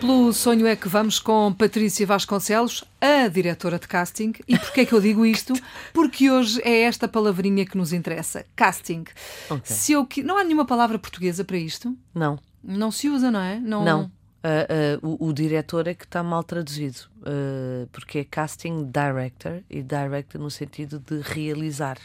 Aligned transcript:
Pelo 0.00 0.32
sonho 0.32 0.66
é 0.66 0.76
que 0.76 0.88
vamos 0.88 1.18
com 1.18 1.52
Patrícia 1.52 2.06
Vasconcelos, 2.06 2.84
a 3.00 3.26
diretora 3.28 3.78
de 3.78 3.88
casting. 3.88 4.32
E 4.46 4.56
porquê 4.56 4.82
é 4.82 4.86
que 4.86 4.92
eu 4.92 5.00
digo 5.00 5.26
isto? 5.26 5.52
Porque 5.92 6.30
hoje 6.30 6.60
é 6.62 6.82
esta 6.82 7.08
palavrinha 7.08 7.66
que 7.66 7.76
nos 7.76 7.92
interessa: 7.92 8.44
casting. 8.54 9.04
Ok. 9.50 9.62
Se 9.64 9.92
eu, 9.92 10.06
não 10.24 10.38
há 10.38 10.44
nenhuma 10.44 10.64
palavra 10.64 10.98
portuguesa 10.98 11.44
para 11.44 11.56
isto? 11.56 11.96
Não, 12.14 12.38
Não 12.62 12.90
se 12.92 13.08
usa, 13.08 13.30
não 13.30 13.40
é? 13.40 13.58
não. 13.84 14.10
Ah, 14.40 14.66
ah, 14.70 14.98
o, 15.02 15.26
o 15.28 15.32
diretor 15.32 15.88
é 15.88 15.94
que 15.94 16.04
está 16.04 16.22
mal 16.22 16.44
traduzido, 16.44 17.00
ah, 17.24 17.86
porque 17.90 18.20
é 18.20 18.24
casting 18.24 18.88
director 18.90 19.62
e 19.68 19.82
director 19.82 20.40
no 20.40 20.48
sentido 20.50 21.02
de 21.04 21.20
realizar, 21.22 21.98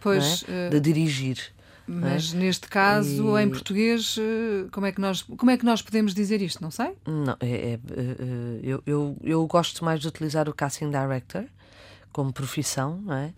Pois, 0.00 0.44
não 0.48 0.54
é? 0.54 0.68
de 0.70 0.80
dirigir. 0.80 1.38
É? 1.88 1.92
mas 1.92 2.32
neste 2.32 2.68
caso, 2.68 3.38
E- 3.38 3.42
em 3.42 3.48
português, 3.50 4.16
eh, 4.18 4.66
como 4.72 4.86
é, 4.86 4.92
que 4.92 5.00
nós, 5.00 5.22
como 5.22 5.50
é 5.50 5.56
que 5.56 5.64
nós 5.64 5.82
podemos 5.82 6.12
dizer 6.14 6.42
isto? 6.42 6.62
Não 6.62 6.70
sei. 6.70 6.92
Não, 7.06 7.36
é, 7.40 7.46
é, 7.48 7.72
eh, 7.74 8.60
eu, 8.62 8.82
eu, 8.86 9.16
eu 9.22 9.46
gosto 9.46 9.84
mais 9.84 10.00
de 10.00 10.08
utilizar 10.08 10.48
o 10.48 10.54
casting 10.54 10.90
director 10.90 11.44
como 12.12 12.32
profissão, 12.32 13.00
não 13.04 13.14
é? 13.14 13.32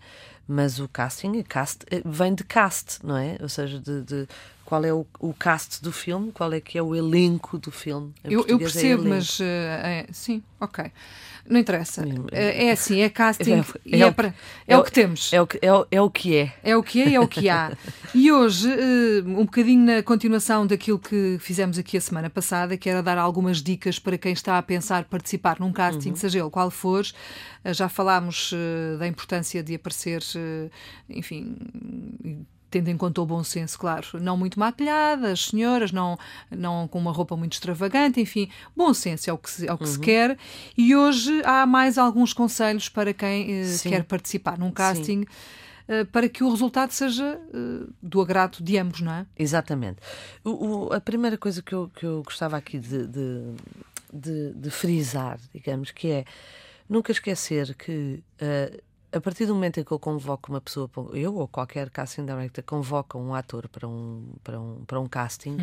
Mas 0.47 0.79
o 0.79 0.87
casting 0.87 1.37
é 1.37 1.43
cast, 1.43 1.85
eh, 1.91 2.01
vem 2.03 2.33
de 2.33 2.43
cast, 2.43 3.05
não 3.05 3.15
é? 3.17 3.37
Ou 3.39 3.49
seja, 3.49 3.79
de, 3.79 4.01
de 4.01 4.27
qual 4.69 4.85
é 4.85 4.93
o, 4.93 5.03
o 5.19 5.33
cast 5.33 5.81
do 5.81 5.91
filme, 5.91 6.31
qual 6.31 6.53
é 6.53 6.61
que 6.61 6.77
é 6.77 6.81
o 6.83 6.95
elenco 6.95 7.57
do 7.57 7.71
filme. 7.71 8.13
Eu, 8.23 8.45
eu 8.47 8.57
é 8.57 8.59
percebo, 8.59 9.01
elenco. 9.01 9.09
mas 9.15 9.39
eh, 9.41 10.05
é- 10.07 10.13
sim, 10.13 10.43
ok. 10.61 10.91
Não 11.49 11.59
interessa. 11.59 12.05
Eh, 12.31 12.67
É 12.67 12.71
assim, 12.71 13.01
é 13.01 13.09
casting 13.09 13.53
É- 13.53 13.63
e 13.83 13.95
é 13.95 13.99
é, 14.01 14.05
o- 14.05 14.13
para- 14.13 14.35
é 14.67 14.77
o 14.77 14.83
que 14.83 14.91
temos. 14.91 15.33
É 15.33 15.41
o 15.41 15.47
que 15.47 15.57
é. 15.57 15.69
é 15.91 16.01
o 16.01 16.09
que 16.11 16.35
é. 16.37 16.53
É 16.63 16.77
o 16.77 16.83
que 16.83 17.01
é, 17.01 17.13
é 17.15 17.19
o 17.19 17.27
que 17.27 17.49
há. 17.49 17.75
E 18.13 18.31
hoje, 18.31 18.69
eh, 18.71 19.23
um 19.25 19.45
bocadinho 19.45 19.83
na 19.85 20.03
continuação 20.03 20.67
daquilo 20.67 20.99
que 20.99 21.37
fizemos 21.39 21.79
aqui 21.79 21.97
a 21.97 22.01
semana 22.01 22.29
passada, 22.29 22.77
que 22.77 22.87
era 22.87 23.01
dar 23.01 23.17
algumas 23.17 23.63
dicas 23.63 23.97
para 23.97 24.19
quem 24.19 24.33
está 24.33 24.59
a 24.59 24.61
pensar 24.61 25.05
participar 25.05 25.59
num 25.59 25.71
casting, 25.73 26.13
seja 26.15 26.37
ele 26.39 26.49
qual 26.51 26.69
for. 26.69 27.03
Já 27.65 27.89
falámos 27.89 28.53
da 28.99 29.07
importância 29.07 29.63
de 29.63 29.73
aparecer, 29.73 30.21
enfim. 31.09 31.55
Tendo 32.71 32.89
em 32.89 32.97
conta 32.97 33.19
o 33.21 33.25
bom 33.25 33.43
senso, 33.43 33.79
claro, 33.79 34.05
não 34.21 34.37
muito 34.37 34.59
maquilhada, 34.59 35.31
as 35.31 35.45
senhoras, 35.45 35.91
não, 35.91 36.17
não 36.51 36.87
com 36.87 36.99
uma 36.99 37.11
roupa 37.11 37.35
muito 37.35 37.53
extravagante, 37.53 38.21
enfim, 38.21 38.49
bom 38.75 38.93
senso 38.93 39.29
é 39.29 39.33
o 39.33 39.37
que 39.37 39.49
se, 39.49 39.67
é 39.67 39.73
o 39.73 39.77
que 39.77 39.87
se 39.87 39.99
quer. 39.99 40.37
E 40.77 40.95
hoje 40.95 41.41
há 41.45 41.65
mais 41.65 41.97
alguns 41.97 42.31
conselhos 42.33 42.87
para 42.87 43.13
quem 43.13 43.51
eh, 43.61 43.65
Sim. 43.65 43.89
quer 43.89 44.03
participar 44.03 44.57
num 44.59 44.71
casting 44.71 45.25
eh, 45.87 46.03
para 46.05 46.29
que 46.29 46.43
o 46.43 46.49
resultado 46.51 46.91
seja 46.91 47.41
eh, 47.51 47.87
do 48.03 48.21
agrado 48.21 48.61
de 48.63 48.77
ambos, 48.77 49.01
não 49.01 49.11
é? 49.13 49.25
Exatamente. 49.37 49.97
O- 50.43 50.87
o- 50.89 50.93
a 50.93 51.01
primeira 51.01 51.37
coisa 51.37 51.63
que 51.63 51.73
eu, 51.73 51.89
que 51.95 52.05
eu 52.05 52.21
gostava 52.23 52.55
aqui 52.55 52.77
de, 52.77 53.07
de, 53.07 53.41
de- 54.13 54.53
de 54.53 54.69
frisar, 54.69 55.39
digamos, 55.53 55.89
que 55.91 56.07
é 56.11 56.25
nunca 56.87 57.11
esquecer 57.11 57.73
que 57.73 58.23
eh, 58.39 58.79
a 59.11 59.19
partir 59.21 59.45
do 59.45 59.53
momento 59.55 59.79
em 59.79 59.83
que 59.83 59.91
eu 59.91 59.99
convoco 59.99 60.51
uma 60.51 60.61
pessoa, 60.61 60.89
um- 60.97 61.15
eu 61.15 61.35
ou 61.35 61.47
qualquer 61.47 61.89
casting 61.89 62.25
director 62.25 62.63
convoca 62.63 63.17
um 63.17 63.33
ator 63.33 63.67
para 63.67 63.87
um, 63.87 64.33
para 64.43 64.59
um, 64.59 64.83
para 64.85 64.99
um 64.99 65.07
casting, 65.07 65.57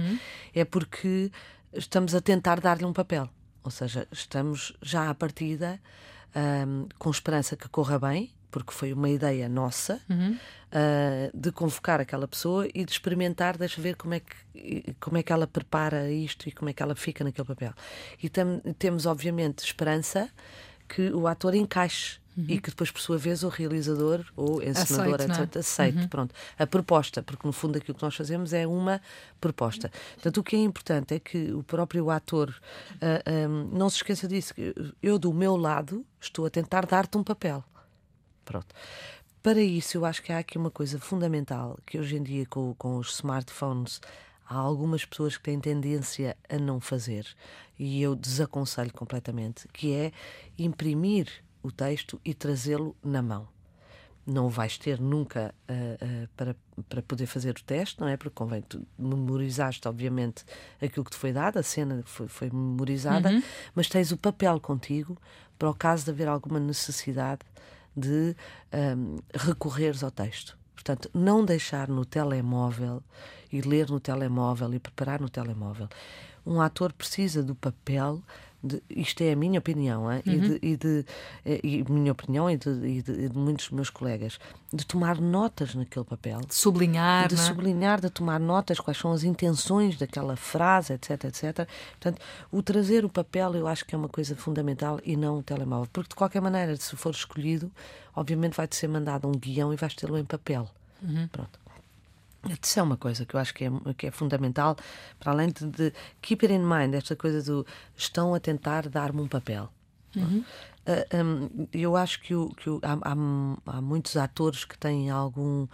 é 0.55 0.65
porque 0.65 1.31
estamos 1.73 2.15
a 2.15 2.21
tentar 2.21 2.61
dar-lhe 2.61 2.85
um 2.85 2.93
papel. 2.93 3.29
Ou 3.63 3.71
seja, 3.71 4.07
estamos 4.13 4.73
já 4.83 5.11
à 5.11 5.15
partida 5.15 5.81
ahm, 6.35 6.87
com 6.99 7.11
esperança 7.11 7.57
que 7.57 7.69
corra 7.69 7.99
bem, 7.99 8.31
porque 8.51 8.73
foi 8.73 8.93
uma 8.93 9.09
ideia 9.11 9.49
nossa, 9.49 10.01
ah, 10.73 11.31
de 11.35 11.53
convocar 11.53 12.01
aquela 12.01 12.27
pessoa 12.29 12.67
e 12.75 12.85
de 12.85 12.93
experimentar, 12.93 13.57
deixa 13.59 13.81
ver 13.81 13.97
como 13.97 14.15
é, 14.15 14.21
que, 14.21 14.95
como 15.01 15.17
é 15.19 15.23
que 15.23 15.33
ela 15.33 15.47
prepara 15.47 16.11
isto 16.11 16.49
e 16.49 16.53
como 16.53 16.69
é 16.71 16.73
que 16.73 16.83
ela 16.83 16.95
fica 16.95 17.23
naquele 17.25 17.47
papel. 17.47 17.73
E 18.23 18.29
tam- 18.29 18.61
temos, 18.79 19.05
obviamente, 19.07 19.59
esperança 19.65 20.31
que 20.89 21.11
o 21.11 21.27
ator 21.27 21.55
encaixe. 21.55 22.19
E 22.37 22.61
que 22.61 22.71
depois, 22.71 22.91
por 22.91 23.01
sua 23.01 23.17
vez, 23.17 23.43
o 23.43 23.49
realizador 23.49 24.25
ou 24.37 24.63
encenador, 24.63 25.15
Aceite, 25.15 25.29
não 25.29 25.37
é? 25.37 25.43
etc., 25.43 25.57
aceite. 25.57 26.09
Pronto, 26.09 26.35
a 26.59 26.67
proposta, 26.67 27.23
porque 27.23 27.47
no 27.47 27.53
fundo 27.53 27.79
aquilo 27.79 27.97
que 27.97 28.03
nós 28.03 28.15
fazemos 28.15 28.53
é 28.53 28.67
uma 28.67 29.01
proposta. 29.41 29.91
Portanto, 30.15 30.39
o 30.39 30.43
que 30.43 30.57
é 30.57 30.59
importante 30.59 31.15
é 31.15 31.19
que 31.19 31.53
o 31.53 31.63
próprio 31.63 32.11
ator 32.11 32.55
ah, 33.01 33.23
ah, 33.25 33.49
não 33.73 33.89
se 33.89 33.97
esqueça 33.97 34.29
disso. 34.29 34.55
que 34.55 34.75
Eu, 35.03 35.19
do 35.19 35.33
meu 35.33 35.57
lado, 35.57 36.05
estou 36.21 36.45
a 36.45 36.51
tentar 36.51 36.85
dar-te 36.85 37.17
um 37.17 37.25
papel. 37.25 37.65
Pronto. 38.45 38.75
Para 39.43 39.61
isso, 39.61 39.97
eu 39.97 40.05
acho 40.05 40.23
que 40.23 40.33
há 40.33 40.39
aqui 40.39 40.59
uma 40.59 40.71
coisa 40.71 40.99
fundamental 40.99 41.79
que 41.87 41.99
hoje 41.99 42.17
em 42.17 42.23
dia, 42.23 42.45
com, 42.47 42.75
com 42.75 42.97
os 42.97 43.15
smartphones, 43.15 44.01
há 44.49 44.57
algumas 44.57 45.05
pessoas 45.05 45.37
que 45.37 45.43
têm 45.45 45.61
tendência 45.61 46.37
a 46.49 46.59
não 46.59 46.81
fazer 46.81 47.27
e 47.79 48.03
eu 48.03 48.15
desaconselho 48.15 48.93
completamente, 48.93 49.69
que 49.69 49.93
é 49.93 50.13
imprimir 50.59 51.29
o 51.67 51.73
texto 51.73 52.21
e 52.25 52.33
trazê-lo 52.33 52.97
na 53.03 53.23
mão. 53.23 53.49
Não 54.27 54.47
o 54.47 54.51
vais 54.51 54.77
ter 54.77 55.01
nunca 55.01 55.55
ah, 55.69 55.73
ah, 55.73 56.29
para, 56.37 56.57
para 56.89 57.03
poder 57.03 57.27
fazer 57.27 57.51
o 57.51 57.63
teste, 57.63 58.01
não 58.01 58.09
é? 58.09 58.17
Porque 58.17 58.35
convém 58.35 58.61
tu 58.63 58.85
memorizaste, 58.99 59.87
obviamente, 59.87 60.45
aquilo 60.83 61.05
que 61.05 61.13
te 61.13 61.17
foi 61.17 61.33
dado, 61.33 61.59
a 61.59 61.63
cena 61.63 62.03
foi, 62.05 62.27
foi 62.27 62.51
memorizada, 62.51 63.31
mas 63.75 63.89
tens 63.89 64.11
o 64.11 64.17
papel 64.17 64.59
contigo 64.59 65.17
para 65.59 65.71
o 65.71 65.75
caso 65.75 66.05
de 66.05 66.11
haver 66.11 66.29
alguma 66.29 66.59
necessidade 66.59 67.41
de 67.97 68.37
ahm, 68.73 69.19
recorreres 69.33 70.03
ao 70.03 70.11
texto. 70.11 70.59
Portanto, 70.75 71.11
não 71.15 71.45
deixar 71.45 71.89
no 71.89 72.05
telemóvel 72.05 73.03
e 73.51 73.61
ler 73.61 73.89
no 73.89 73.99
telemóvel 73.99 74.75
e 74.75 74.79
preparar 74.79 75.21
no 75.21 75.29
telemóvel. 75.29 75.89
Um 76.45 76.61
ator 76.61 76.93
precisa 76.93 77.43
do 77.43 77.55
papel. 77.55 78.23
De, 78.63 78.83
isto 78.91 79.23
é 79.23 79.33
a 79.33 79.37
minha 79.37 79.59
opinião, 79.59 80.11
hein? 80.13 80.23
e, 80.27 80.39
de, 80.41 80.59
e, 80.63 80.77
de, 80.77 81.05
eh, 81.45 81.61
e 81.63 81.85
minha 81.89 82.11
opinião 82.11 82.51
e 82.51 82.57
de, 82.57 82.69
e 82.71 83.03
de- 83.03 83.29
de 83.29 83.37
muitos 83.39 83.71
meus 83.71 83.91
colegas, 83.91 84.39
de 84.73 84.85
tomar 84.85 85.21
notas 85.21 85.75
naquele 85.75 86.05
papel, 86.05 86.41
De 86.41 86.55
sublinhar, 86.55 87.29
de 87.29 87.35
é? 87.35 87.39
sublinhar, 87.39 88.01
de 88.01 88.11
tomar 88.11 88.41
notas, 88.41 88.81
quais 88.81 88.99
são 88.99 89.13
as 89.13 89.23
intenções 89.23 89.97
daquela 89.97 90.35
frase, 90.37 90.95
etc, 90.95 91.25
etc. 91.25 91.69
Portanto, 91.93 92.21
o 92.51 92.63
trazer 92.63 93.05
o 93.05 93.09
papel 93.09 93.55
eu 93.55 93.69
acho 93.69 93.85
que 93.85 93.95
é 93.95 93.99
uma 93.99 94.09
coisa 94.09 94.35
fundamental 94.35 94.99
e 95.05 95.17
não 95.17 95.39
o 95.39 95.43
telemóvel. 95.43 95.89
Porque, 95.93 96.09
de 96.09 96.15
qualquer 96.17 96.41
maneira, 96.43 96.75
se 96.77 96.97
for 96.97 97.11
escolhido, 97.13 97.71
obviamente 98.17 98.57
vai-te 98.57 98.75
ser 98.75 98.89
mandado 98.89 99.29
um 99.29 99.33
guião 99.33 99.73
e 99.73 99.77
vais 99.77 99.95
tê-lo 99.95 100.19
em 100.19 100.25
papel. 100.25 100.69
Pronto. 101.31 101.61
Isso 102.63 102.79
é 102.79 102.83
uma 102.83 102.97
coisa 102.97 103.25
que 103.27 103.35
eu 103.35 103.41
acho 103.41 103.53
que 103.55 103.65
é, 103.65 103.71
que 103.97 104.07
é 104.07 104.11
fundamental, 104.11 104.77
para 105.19 105.33
além 105.33 105.49
de, 105.51 105.67
de 105.67 105.93
keep 106.23 106.45
it 106.47 106.55
in 106.55 106.61
mind, 106.65 106.95
esta 106.95 107.17
coisa 107.17 107.43
do 107.43 107.67
estão 107.97 108.35
a 108.35 108.41
tentar 108.41 108.89
dar-me 108.89 109.21
um 109.21 109.29
papel. 109.29 109.69
Ah, 110.87 111.23
hum, 111.25 111.67
eu 111.73 111.97
acho 111.97 112.21
que, 112.23 112.35
o, 112.35 112.49
que 112.51 112.71
o- 112.71 112.81
há, 112.83 112.93
há- 113.11 113.77
há 113.77 113.81
muitos 113.81 114.17
atores 114.17 114.65
que 114.65 114.79
têm 114.79 115.11
algum 115.11 115.67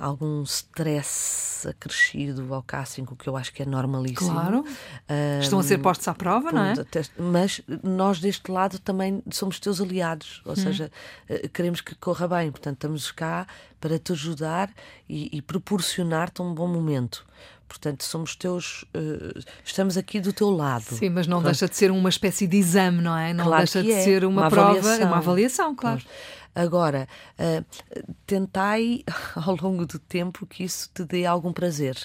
algum 0.00 0.42
stress 0.44 1.68
acrescido 1.68 2.52
ao 2.54 2.62
casting, 2.62 3.02
o 3.02 3.14
que 3.14 3.28
eu 3.28 3.36
acho 3.36 3.52
que 3.52 3.62
é 3.62 3.66
normalíssimo. 3.66 4.32
Claro. 4.32 4.64
Ah, 5.08 5.38
Estão 5.40 5.58
a 5.58 5.62
ser 5.62 5.78
postos 5.78 6.08
à 6.08 6.14
prova, 6.14 6.50
não 6.50 6.64
é? 6.64 6.74
Mas 7.18 7.60
nós 7.82 8.18
deste 8.18 8.50
lado 8.50 8.78
também 8.78 9.22
somos 9.30 9.60
teus 9.60 9.80
aliados, 9.80 10.40
Hum. 10.46 10.50
ou 10.50 10.56
seja, 10.56 10.90
eh, 11.28 11.48
queremos 11.52 11.80
que 11.80 11.94
corra 11.94 12.26
bem, 12.26 12.50
portanto 12.50 12.76
estamos 12.76 13.10
cá 13.12 13.46
para 13.80 13.98
te 13.98 14.12
ajudar 14.12 14.70
e, 15.08 15.28
e 15.36 15.42
proporcionar-te 15.42 16.40
um 16.42 16.54
bom 16.54 16.66
momento. 16.68 17.24
Portanto, 17.68 18.02
somos 18.02 18.34
teus, 18.34 18.84
eh, 18.94 19.38
estamos 19.64 19.96
aqui 19.96 20.18
do 20.20 20.32
teu 20.32 20.50
lado. 20.50 20.82
Sim, 20.82 21.10
mas 21.10 21.26
não 21.28 21.36
Pronto. 21.38 21.52
deixa 21.52 21.68
de 21.68 21.76
ser 21.76 21.90
uma 21.92 22.08
espécie 22.08 22.46
de 22.48 22.56
exame, 22.56 23.00
não 23.00 23.16
é? 23.16 23.32
Não 23.32 23.44
Claro 23.44 23.60
deixa 23.62 23.80
de 23.82 23.92
é. 23.92 24.02
ser 24.02 24.24
uma, 24.24 24.42
Uma 24.42 24.50
prova, 24.50 24.70
avaliação. 24.78 25.06
uma 25.06 25.16
avaliação, 25.18 25.74
claro. 25.76 26.02
Agora, 26.60 27.08
eh, 27.38 27.64
tentai 28.26 29.02
ao 29.34 29.56
longo 29.56 29.86
do 29.86 29.98
tempo 29.98 30.46
que 30.46 30.62
isso 30.62 30.90
te 30.92 31.04
dê 31.04 31.24
algum 31.24 31.54
prazer. 31.54 31.96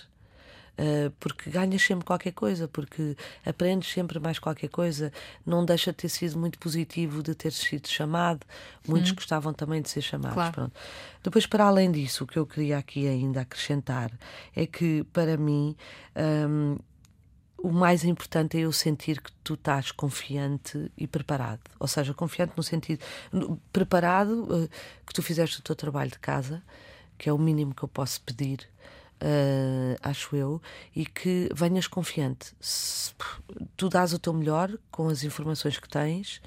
Eh, 0.77 1.11
porque 1.19 1.49
ganhas 1.49 1.81
sempre 1.81 2.05
qualquer 2.05 2.31
coisa, 2.31 2.67
porque 2.67 3.17
aprendes 3.45 3.91
sempre 3.91 4.17
mais 4.17 4.39
qualquer 4.39 4.69
coisa. 4.69 5.11
Não 5.45 5.65
deixa 5.65 5.91
de 5.91 5.97
ter 5.97 6.09
sido 6.09 6.39
muito 6.39 6.57
positivo 6.57 7.21
de 7.21 7.35
ter 7.35 7.51
sido 7.51 7.87
chamado. 7.89 8.45
Muitos 8.87 9.11
gostavam 9.11 9.53
também 9.53 9.81
de 9.81 9.89
ser 9.89 10.01
chamados. 10.01 10.35
Claro. 10.35 10.71
Depois, 11.21 11.45
para 11.45 11.65
além 11.65 11.91
disso, 11.91 12.23
o 12.23 12.27
que 12.27 12.39
eu 12.39 12.45
queria 12.45 12.77
aqui 12.77 13.07
ainda 13.07 13.41
acrescentar 13.41 14.09
é 14.55 14.65
que, 14.65 15.03
para 15.11 15.35
mim, 15.35 15.75
hum, 16.15 16.77
o 17.67 17.71
mais 17.71 18.03
importante 18.03 18.57
é 18.57 18.61
eu 18.61 18.71
sentir 18.71 19.21
que 19.21 19.31
tu 19.43 19.53
estás 19.55 19.91
confiante 19.91 20.91
e 20.97 21.07
preparado. 21.07 21.61
Ou 21.79 21.87
seja, 21.87 22.13
confiante 22.13 22.53
no 22.57 22.63
sentido. 22.63 23.03
no- 23.31 23.57
preparado, 23.73 24.47
eh, 24.65 24.69
que 25.05 25.13
tu 25.13 25.21
fizeste 25.23 25.59
o 25.59 25.63
teu 25.63 25.75
trabalho 25.75 26.11
de 26.11 26.19
casa, 26.19 26.61
que 27.17 27.29
é 27.29 27.33
o 27.33 27.37
mínimo 27.37 27.73
que 27.73 27.83
eu 27.83 27.87
posso 27.89 28.21
pedir. 28.21 28.59
eh, 29.21 29.95
acho 30.03 30.35
eu, 30.35 30.61
e 30.93 31.05
que 31.05 31.49
venhas 31.55 31.87
confiante. 31.87 32.53
Se- 32.59 33.13
tu 33.77 33.87
dás 33.89 34.11
o 34.13 34.19
teu 34.19 34.33
melhor 34.33 34.69
com 34.91 35.07
as 35.07 35.23
informações 35.23 35.79
que 35.79 35.87
tens 35.87 36.41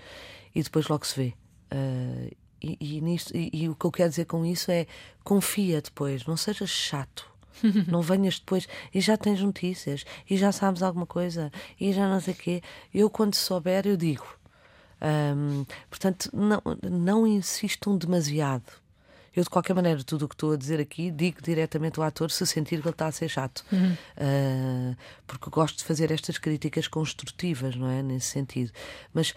e 0.54 0.62
depois 0.62 0.86
logo 0.86 1.06
se 1.06 1.16
vê. 1.18 1.34
Eh, 1.70 2.32
e, 2.62 2.76
e 2.98 3.00
nisto, 3.00 3.34
e, 3.36 3.50
e 3.52 3.68
o 3.70 3.74
que 3.74 3.86
eu 3.86 3.90
quero 3.90 4.10
dizer 4.10 4.26
com 4.26 4.44
isso 4.44 4.70
é 4.70 4.86
confia 5.24 5.80
depois, 5.80 6.26
não 6.26 6.36
sejas 6.36 6.68
chato. 6.70 7.26
não 7.86 8.02
venhas 8.02 8.38
depois 8.38 8.68
e 8.94 9.00
já 9.00 9.16
tens 9.16 9.40
notícias 9.40 10.04
e 10.28 10.36
já 10.36 10.52
sabes 10.52 10.82
alguma 10.82 11.06
coisa 11.06 11.50
e 11.80 11.92
já 11.92 12.08
não 12.08 12.20
sei 12.20 12.34
o 12.34 12.36
quê. 12.36 12.62
Eu, 12.92 13.10
quando 13.10 13.34
souber, 13.34 13.86
eu 13.86 13.96
digo. 13.96 14.26
Hum, 15.00 15.64
portanto, 15.88 16.30
não, 16.32 16.60
não 16.82 17.26
insistam 17.26 17.96
demasiado. 17.96 18.72
Eu, 19.34 19.44
de 19.44 19.50
qualquer 19.50 19.72
maneira, 19.72 20.02
tudo 20.02 20.24
o 20.24 20.28
que 20.28 20.34
estou 20.34 20.52
a 20.52 20.56
dizer 20.56 20.80
aqui, 20.80 21.12
digo 21.12 21.40
diretamente 21.40 22.00
ao 22.00 22.06
ator 22.06 22.30
se 22.30 22.44
sentir 22.44 22.80
que 22.80 22.88
ele 22.88 22.94
está 22.94 23.06
a 23.06 23.12
ser 23.12 23.28
chato. 23.28 23.64
Uhum. 23.70 23.92
Uh, 23.92 24.96
porque 25.28 25.48
gosto 25.48 25.78
de 25.78 25.84
fazer 25.84 26.10
estas 26.10 26.38
críticas 26.38 26.88
construtivas, 26.88 27.76
não 27.76 27.88
é? 27.88 28.02
Nesse 28.02 28.26
sentido. 28.26 28.72
Mas 29.14 29.34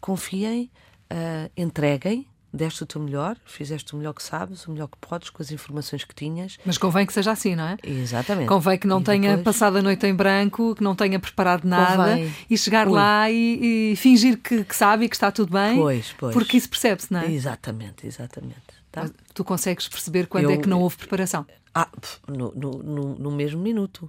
confiem, 0.00 0.70
uh, 1.12 1.50
entreguem, 1.56 2.26
deste 2.54 2.84
o 2.84 2.86
teu 2.86 3.00
melhor, 3.00 3.36
fizeste 3.44 3.94
o 3.94 3.98
melhor 3.98 4.12
que 4.12 4.22
sabes, 4.22 4.66
o 4.66 4.70
melhor 4.70 4.86
que 4.86 4.96
podes, 4.98 5.28
com 5.28 5.42
as 5.42 5.50
informações 5.50 6.04
que 6.04 6.14
tinhas. 6.14 6.56
Mas 6.64 6.78
convém 6.78 7.04
que 7.04 7.12
seja 7.12 7.32
assim, 7.32 7.56
não 7.56 7.64
é? 7.64 7.76
Exatamente. 7.82 8.46
Convém 8.46 8.78
que 8.78 8.86
não 8.86 9.00
e 9.00 9.04
tenha 9.04 9.36
depois... 9.36 9.56
passado 9.56 9.78
a 9.78 9.82
noite 9.82 10.06
em 10.06 10.14
branco, 10.14 10.74
que 10.76 10.82
não 10.82 10.94
tenha 10.94 11.18
preparado 11.18 11.64
nada 11.64 12.12
convém. 12.12 12.32
e 12.48 12.56
chegar 12.56 12.86
Ui. 12.86 12.94
lá 12.94 13.28
e, 13.28 13.92
e 13.92 13.96
fingir 13.96 14.38
que, 14.38 14.62
que, 14.62 14.76
sabe 14.76 15.06
e 15.06 15.08
que 15.08 15.16
está 15.16 15.32
tudo 15.32 15.52
bem. 15.52 15.76
Pois, 15.76 16.14
pois. 16.16 16.32
Porque 16.32 16.56
isso 16.56 16.68
percebe-se, 16.68 17.12
não 17.12 17.20
é? 17.20 17.32
Exatamente, 17.32 18.06
exatamente. 18.06 18.62
Tá? 18.92 19.10
Tu 19.34 19.44
consegues 19.44 19.88
perceber 19.88 20.28
quando 20.28 20.44
Eu... 20.44 20.50
é 20.52 20.56
que 20.56 20.68
não 20.68 20.80
houve 20.80 20.96
preparação? 20.96 21.44
Ah, 21.74 21.88
no, 22.28 22.52
no, 22.54 22.70
no, 22.82 23.14
no 23.16 23.30
mesmo 23.32 23.60
minuto. 23.60 24.08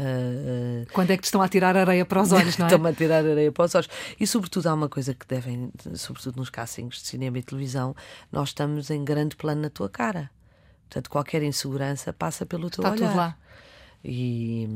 Uh, 0.00 0.86
Quando 0.94 1.10
é 1.10 1.16
que 1.16 1.22
te 1.22 1.26
estão 1.26 1.42
a 1.42 1.48
tirar 1.48 1.76
areia 1.76 2.06
para 2.06 2.22
os 2.22 2.32
olhos, 2.32 2.56
não 2.56 2.66
é? 2.66 2.68
Estão-me 2.68 2.88
a 2.88 2.92
tirar 2.94 3.24
areia 3.24 3.52
para 3.52 3.64
os 3.64 3.74
olhos. 3.74 3.88
E, 4.18 4.26
sobretudo, 4.26 4.66
há 4.68 4.74
uma 4.74 4.88
coisa 4.88 5.12
que 5.12 5.26
devem, 5.26 5.70
sobretudo 5.94 6.38
nos 6.38 6.48
castings 6.48 7.02
de 7.02 7.06
cinema 7.06 7.38
e 7.38 7.42
televisão, 7.42 7.94
nós 8.32 8.48
estamos 8.48 8.88
em 8.90 9.04
grande 9.04 9.36
plano 9.36 9.60
na 9.60 9.68
tua 9.68 9.90
cara. 9.90 10.30
Portanto, 10.88 11.10
qualquer 11.10 11.42
insegurança 11.42 12.12
passa 12.12 12.46
pelo 12.46 12.70
teu 12.70 12.82
Está 12.82 12.92
olhar. 12.92 13.08
Tudo 13.08 13.16
lá. 13.16 13.36
E 14.02 14.66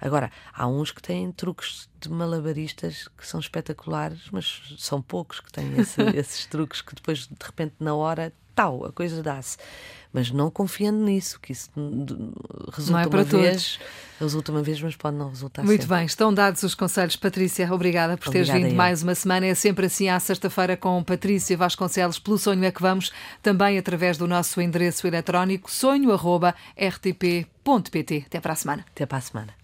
agora, 0.00 0.32
há 0.52 0.66
uns 0.66 0.90
que 0.90 1.00
têm 1.00 1.30
truques 1.30 1.88
de 2.00 2.10
malabaristas 2.10 3.08
que 3.16 3.24
são 3.24 3.38
espetaculares, 3.38 4.22
mas 4.32 4.74
são 4.78 5.00
poucos 5.00 5.38
que 5.38 5.52
têm 5.52 5.78
esse, 5.78 6.02
esses 6.16 6.46
truques 6.46 6.82
que 6.82 6.94
depois, 6.94 7.28
de 7.28 7.46
repente, 7.46 7.74
na 7.78 7.94
hora, 7.94 8.32
tal, 8.56 8.86
a 8.86 8.92
coisa 8.92 9.22
dá-se. 9.22 9.56
Mas 10.12 10.30
não 10.30 10.48
confiando 10.50 10.98
nisso, 11.04 11.38
que 11.42 11.52
isso 11.52 11.68
resulta 12.72 12.92
não 12.92 12.98
é 13.00 13.06
para 13.06 13.18
uma 13.18 13.24
todos. 13.26 13.46
vez, 13.46 13.78
resulta 14.18 14.50
uma 14.50 14.62
vez, 14.62 14.80
mas 14.80 14.96
pode 14.96 15.14
não 15.14 15.28
resultar 15.28 15.62
Muito 15.62 15.82
sempre. 15.82 15.96
bem, 15.96 16.06
estão 16.06 16.32
dados 16.32 16.62
os 16.62 16.74
conselhos. 16.74 17.16
Patrícia, 17.16 17.70
obrigada 17.70 18.16
por 18.16 18.32
teres 18.32 18.48
vindo 18.48 18.74
mais 18.74 19.02
uma 19.02 19.14
semana. 19.14 19.44
É 19.44 19.54
sempre 19.54 19.84
assim 19.86 20.08
à 20.08 20.18
sexta-feira 20.18 20.74
com 20.74 21.04
Patrícia 21.04 21.54
Vasconcelos, 21.54 22.18
pelo 22.18 22.38
Sonho 22.38 22.64
é 22.64 22.72
que 22.72 22.80
vamos, 22.80 23.12
também 23.42 23.76
através 23.76 24.16
do 24.16 24.26
nosso 24.26 24.58
endereço 24.58 25.06
eletrónico 25.06 25.70
sonho.rtp.pt. 25.70 28.24
Até 28.26 28.40
para 28.40 28.52
a 28.54 28.56
semana. 28.56 28.86
Até 28.88 29.04
para 29.04 29.18
a 29.18 29.20
semana. 29.20 29.56